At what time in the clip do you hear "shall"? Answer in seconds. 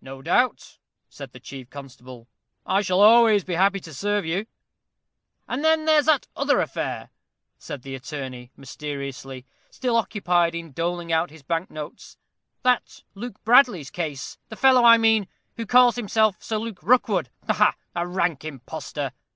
2.82-3.00